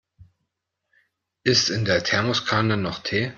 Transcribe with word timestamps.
Ist 1.43 1.69
in 1.69 1.85
der 1.85 2.03
Thermoskanne 2.03 2.75
noch 2.75 3.03
Tee? 3.03 3.29